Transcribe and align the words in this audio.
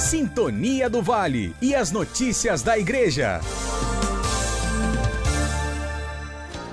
Sintonia 0.00 0.88
do 0.88 1.02
Vale 1.02 1.54
e 1.60 1.74
as 1.74 1.92
notícias 1.92 2.62
da 2.62 2.78
Igreja. 2.78 3.38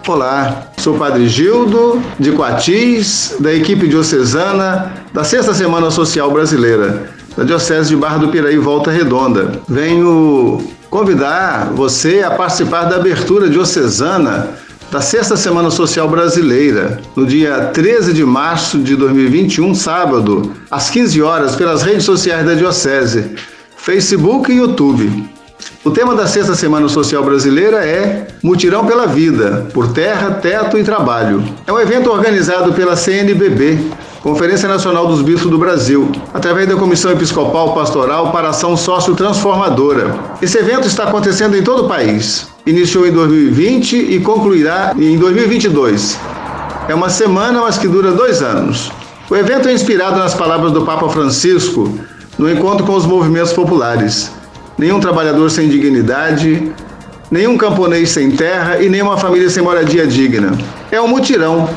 Olá, 0.07 0.71
sou 0.77 0.96
o 0.96 0.97
Padre 0.97 1.27
Gildo 1.27 2.01
de 2.17 2.31
Coatis, 2.31 3.35
da 3.41 3.53
equipe 3.53 3.85
diocesana 3.85 4.93
da 5.13 5.25
Sexta 5.25 5.53
Semana 5.53 5.91
Social 5.91 6.31
Brasileira, 6.31 7.09
da 7.35 7.43
Diocese 7.43 7.90
de 7.90 7.97
Barra 7.97 8.17
do 8.17 8.29
Piraí, 8.29 8.58
Volta 8.58 8.92
Redonda. 8.92 9.59
Venho 9.67 10.65
convidar 10.89 11.73
você 11.73 12.23
a 12.23 12.31
participar 12.31 12.85
da 12.85 12.96
abertura 12.96 13.49
diocesana 13.49 14.55
da 14.92 15.01
Sexta 15.01 15.35
Semana 15.35 15.69
Social 15.69 16.08
Brasileira, 16.08 16.99
no 17.16 17.26
dia 17.26 17.72
13 17.73 18.13
de 18.13 18.23
março 18.23 18.80
de 18.80 18.95
2021, 18.95 19.76
sábado, 19.76 20.53
às 20.71 20.90
15 20.90 21.21
horas, 21.21 21.55
pelas 21.55 21.81
redes 21.81 22.05
sociais 22.05 22.45
da 22.45 22.53
Diocese, 22.53 23.35
Facebook 23.75 24.52
e 24.52 24.58
YouTube. 24.58 25.30
O 25.84 25.91
tema 25.91 26.16
da 26.16 26.25
Sexta 26.25 26.55
Semana 26.55 26.88
Social 26.88 27.23
Brasileira 27.23 27.85
é 27.85 28.27
Mutirão 28.41 28.85
pela 28.85 29.08
Vida, 29.08 29.67
por 29.73 29.91
Terra, 29.91 30.31
Teto 30.31 30.77
e 30.77 30.84
Trabalho. 30.84 31.44
É 31.66 31.73
um 31.73 31.80
evento 31.80 32.09
organizado 32.09 32.73
pela 32.73 32.95
CNBB, 32.95 33.80
Conferência 34.22 34.69
Nacional 34.69 35.08
dos 35.08 35.22
Bispos 35.22 35.49
do 35.49 35.58
Brasil, 35.58 36.11
através 36.33 36.67
da 36.67 36.75
Comissão 36.75 37.11
Episcopal 37.11 37.73
Pastoral 37.73 38.31
para 38.31 38.49
Ação 38.49 38.75
Sócio-Transformadora. 38.75 40.16
Esse 40.41 40.58
evento 40.58 40.88
está 40.88 41.03
acontecendo 41.03 41.58
em 41.58 41.63
todo 41.63 41.85
o 41.85 41.88
país. 41.88 42.47
Iniciou 42.67 43.07
em 43.07 43.12
2020 43.12 43.95
e 43.95 44.20
concluirá 44.20 44.94
em 44.95 45.17
2022. 45.17 46.20
É 46.88 46.94
uma 46.94 47.09
semana, 47.09 47.62
mas 47.62 47.77
que 47.77 47.88
dura 47.88 48.12
dois 48.12 48.41
anos. 48.44 48.91
O 49.30 49.35
evento 49.35 49.67
é 49.67 49.73
inspirado 49.73 50.20
nas 50.20 50.35
palavras 50.35 50.72
do 50.72 50.84
Papa 50.84 51.09
Francisco 51.09 51.98
no 52.38 52.52
encontro 52.52 52.85
com 52.85 52.94
os 52.94 53.05
movimentos 53.05 53.53
populares. 53.53 54.31
Nenhum 54.77 54.99
trabalhador 54.99 55.49
sem 55.49 55.69
dignidade, 55.69 56.72
nenhum 57.31 57.58
camponês 57.58 58.09
sem 58.09 58.31
terra 58.31 58.80
e 58.80 58.89
nenhuma 58.89 59.17
família 59.17 59.50
sem 59.50 59.63
moradia 59.63 60.06
digna. 60.06 60.56
É 60.91 61.02
um 61.02 61.08
mutirão 61.08 61.67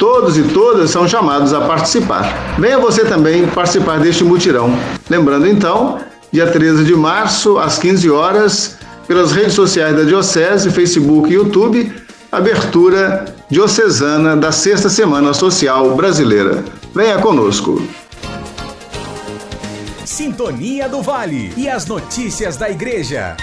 Todos 0.00 0.38
e 0.38 0.44
todas 0.44 0.88
são 0.88 1.06
chamados 1.06 1.52
a 1.52 1.60
participar. 1.60 2.56
Venha 2.58 2.78
você 2.78 3.04
também 3.04 3.46
participar 3.46 4.00
deste 4.00 4.24
mutirão. 4.24 4.74
Lembrando 5.10 5.46
então, 5.46 5.98
dia 6.32 6.46
13 6.46 6.84
de 6.84 6.96
março, 6.96 7.58
às 7.58 7.78
15 7.78 8.10
horas, 8.10 8.78
pelas 9.10 9.32
redes 9.32 9.54
sociais 9.54 9.96
da 9.96 10.04
Diocese, 10.04 10.70
Facebook 10.70 11.28
e 11.28 11.34
YouTube, 11.34 11.92
abertura 12.30 13.24
diocesana 13.50 14.36
da 14.36 14.52
Sexta 14.52 14.88
Semana 14.88 15.34
Social 15.34 15.96
Brasileira. 15.96 16.62
Venha 16.94 17.18
conosco. 17.18 17.82
Sintonia 20.04 20.88
do 20.88 21.02
Vale 21.02 21.52
e 21.56 21.68
as 21.68 21.86
notícias 21.86 22.56
da 22.56 22.70
Igreja. 22.70 23.36